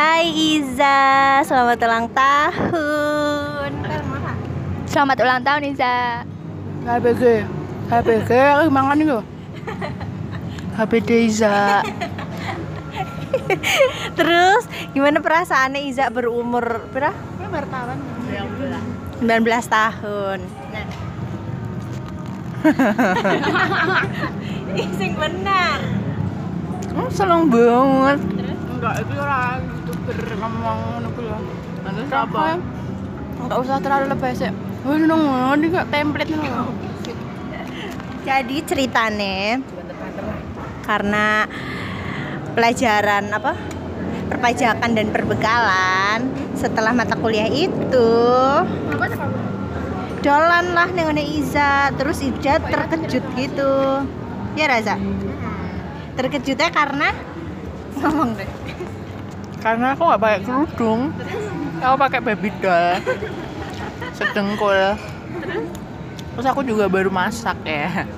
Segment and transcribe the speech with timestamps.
[0.00, 0.96] Hai Iza,
[1.44, 3.72] selamat ulang tahun.
[4.88, 6.24] Selamat ulang tahun Iza.
[6.88, 7.44] HPG
[7.92, 9.20] HPG aku mangan iku
[10.80, 11.84] HPD Iza
[14.16, 14.64] Terus
[14.96, 17.20] gimana perasaannya Iza berumur berapa?
[17.52, 18.00] wartawan
[19.20, 19.28] 19
[19.68, 20.38] tahun.
[20.72, 20.88] Nah.
[24.96, 25.84] Sing benar.
[26.96, 28.20] oh, seneng banget
[28.80, 29.69] enggak itu orang
[30.14, 31.38] ngomong ngono ku lho.
[31.80, 32.58] Terus apa?
[33.40, 36.52] Enggak usah terlalu lebay sih Oh, nong ini kok template nih
[38.24, 39.60] Jadi ceritanya
[40.84, 41.44] karena
[42.56, 43.52] pelajaran apa?
[44.30, 48.14] perpajakan dan perbekalan setelah mata kuliah itu
[50.22, 51.90] dolan lah dengan Iza.
[51.98, 53.74] Terus Iza terkejut gitu.
[54.54, 54.94] Ya Raza?
[56.14, 57.10] Terkejutnya karena
[57.98, 58.50] ngomong deh
[59.60, 61.00] karena aku nggak pakai kerudung.
[61.80, 63.00] Aku pakai baby doll.
[64.16, 64.96] Sedengkul.
[66.36, 68.08] Terus aku juga baru masak ya.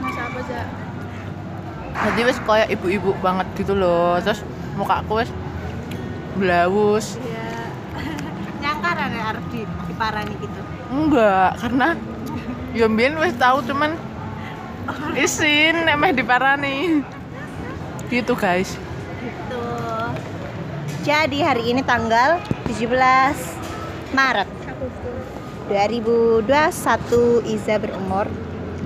[0.00, 0.56] Masa apa sih?
[1.92, 4.16] jadi wes kayak ibu-ibu banget gitu loh.
[4.24, 4.40] Terus
[4.74, 5.30] mukaku wes
[6.32, 7.52] blaus Iya.
[8.64, 10.60] nyangka ada harus di diparani gitu?
[10.88, 11.88] Enggak karena
[12.72, 13.92] ya mbien wes tahu cuman
[15.12, 17.04] isin emeh diparani
[18.08, 18.76] gitu guys
[19.22, 19.66] gitu.
[21.02, 22.90] Jadi hari ini tanggal 17
[24.14, 24.48] Maret
[25.70, 26.46] 2021
[27.46, 28.26] Iza berumur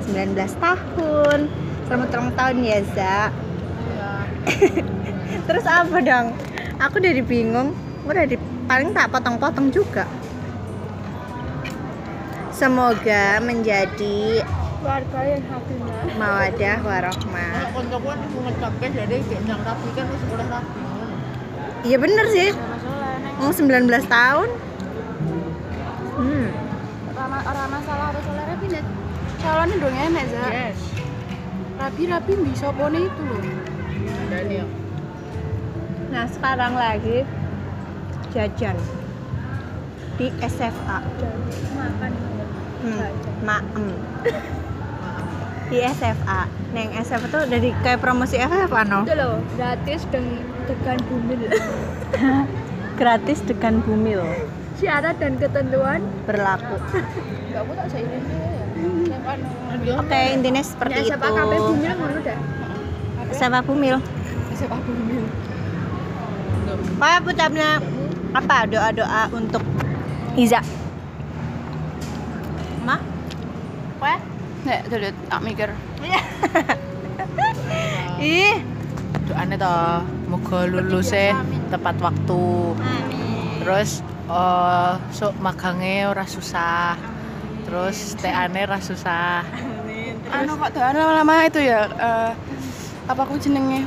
[0.09, 1.39] 19 tahun.
[1.87, 3.19] Selamat ulang tahun ya Za
[5.51, 6.31] terus apa dong?
[6.79, 7.75] Aku dari bingung.
[8.07, 8.39] Udah di
[8.71, 10.07] paling tak potong-potong juga.
[12.55, 14.47] Semoga menjadi
[14.87, 15.43] Keluarga yang
[16.15, 20.81] mawadah warohmah untuk kan ngecapin jadi rapi kan oleh rapi
[21.83, 22.55] iya bener sih
[23.43, 24.49] mau 19 tahun
[26.23, 26.47] hmm.
[27.19, 28.85] Rama, orang masalah harus oleh rapi nih.
[29.43, 30.47] Calonnya dong enak za.
[30.55, 30.79] yes
[31.83, 33.43] Rapi-rapi bisa pone itu loh.
[34.31, 34.71] Daniel
[36.15, 37.27] Nah sekarang lagi
[38.31, 38.79] jajan
[40.15, 41.03] di SFA.
[41.75, 42.13] Makan.
[42.87, 43.11] Hmm,
[43.43, 43.87] maem.
[45.67, 46.47] Di SFA.
[46.71, 49.03] Neng SFA tuh dari kayak promosi FFA no.
[49.03, 50.25] Itu loh, gratis dan
[50.67, 51.41] tekan bumil.
[52.97, 54.25] Gratis tekan bumil
[54.81, 56.01] Syarat dan ketentuan.
[56.25, 56.81] berlaku.
[57.53, 58.65] Aku tak seiring dia ya.
[59.05, 59.33] Siapa
[60.01, 61.13] Oke intinya seperti itu.
[61.13, 62.39] Siapa kabeh bumil ngono dah.
[63.37, 63.97] SFA bumil.
[64.57, 65.25] Siapa bumil.
[66.97, 67.81] Pak ucapnya
[68.33, 69.65] apa doa-doa untuk
[70.37, 70.61] Iza?
[74.67, 75.71] Nek dulu tak mikir.
[78.19, 78.59] Ih,
[79.31, 81.39] doanya toh moga lulusnya
[81.71, 82.75] tepat waktu.
[82.75, 83.63] Amin.
[83.63, 86.99] terus eh sok magangnya ora susah.
[87.63, 89.47] Terus teane ora susah.
[90.35, 92.31] Anu kok doanya lama itu ya eh,
[93.07, 93.87] apa aku jenenge?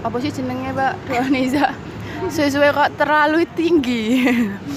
[0.00, 1.68] Apa sih jenenge mbak doa Niza
[2.26, 4.26] sesuai kok terlalu tinggi.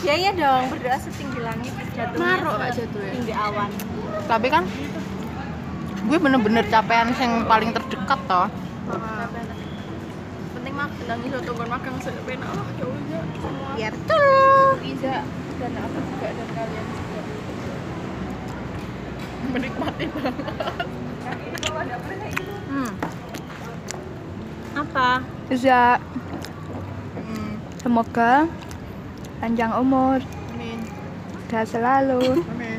[0.06, 3.70] Ya iya dong, berdoa setinggi langit jatuhnya Maruk jatuh tinggi awan.
[4.28, 4.64] Tapi kan
[6.02, 8.48] gue bener-bener capaian yang paling terdekat toh
[10.52, 13.72] Penting makan dan iso tunggu makan sepenak lah jauh aja semua.
[13.80, 14.78] Ya betul.
[14.84, 15.26] Iza
[15.58, 17.22] dan aku juga dan kalian juga.
[19.50, 20.36] Menikmati banget.
[22.70, 22.92] Hmm.
[24.86, 25.10] Apa?
[25.50, 25.98] Iza,
[27.12, 27.52] Hmm,
[27.82, 28.46] semoga
[29.42, 30.20] panjang umur,
[30.54, 30.80] amin
[31.52, 32.40] sehat selalu.
[32.48, 32.71] amin.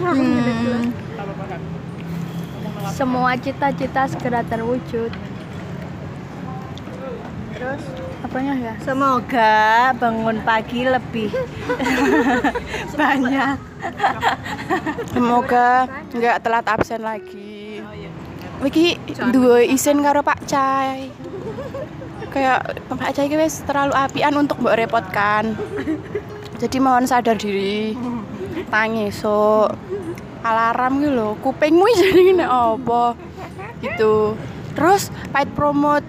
[0.00, 0.90] Hmm.
[2.90, 5.12] Semua cita-cita segera terwujud.
[7.54, 7.82] Terus
[8.20, 8.74] Apanya ya?
[8.84, 11.32] semoga bangun pagi lebih
[13.00, 13.56] banyak.
[15.12, 17.80] Semoga nggak telat absen lagi.
[18.60, 19.00] Wiki
[19.32, 21.08] dua isin karo Pak Cai.
[22.28, 25.56] Kayak Pak Cai wis terlalu apian untuk mbok repotkan.
[26.60, 27.96] Jadi mohon sadar diri.
[28.68, 29.64] Tangi so
[30.44, 31.32] alarm gitu loh.
[31.40, 33.16] Kupingmu jadi ngene apa?
[33.80, 34.36] Gitu.
[34.76, 36.04] Terus paid promote.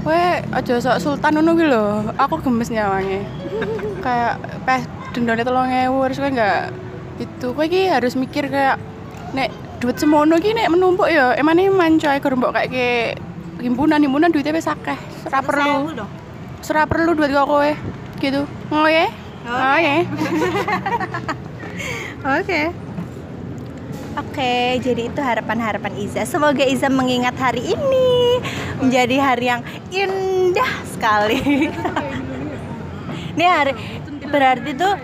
[0.00, 2.08] Weh, aja sok sultan ngono gitu loh.
[2.16, 3.20] Aku gemes nyawange.
[4.00, 4.80] Kayak peh
[5.12, 6.60] dendone 3000 terus kowe enggak
[7.20, 8.78] itu kowe iki harus mikir kayak
[9.34, 9.50] nek
[9.82, 12.88] duit semono iki nek menumpuk ya emane mancoy kur mbok kayak ke
[13.60, 14.96] himpunan himpunan duitnya wis akeh
[15.28, 15.92] ora perlu
[16.70, 17.70] ora perlu duit kok kowe
[18.22, 19.04] gitu oke
[19.46, 19.96] oke
[22.20, 22.68] Oke.
[24.18, 26.28] Oke, jadi itu harapan-harapan Iza.
[26.28, 28.42] Semoga Iza mengingat hari ini
[28.76, 31.70] menjadi hari yang indah sekali.
[33.32, 33.72] Ini hari
[34.28, 34.94] berarti tuh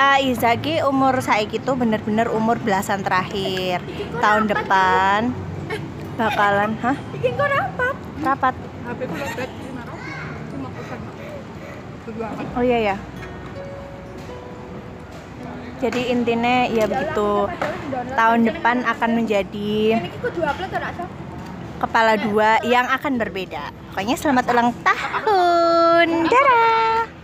[0.00, 3.84] uh, Iza ki umur saiki tuh bener-bener umur belasan terakhir.
[4.22, 5.34] Tahun depan
[6.16, 6.96] bakalan, hah?
[7.12, 7.94] Bikin kok rapat.
[8.24, 8.54] Rapat.
[12.58, 12.96] Oh iya ya.
[15.82, 17.50] Jadi intinya ya begitu.
[18.14, 19.98] Tahun depan akan menjadi
[21.82, 23.74] kepala dua yang akan berbeda.
[23.90, 26.08] Pokoknya selamat ulang tahun.
[26.30, 27.21] Dadah.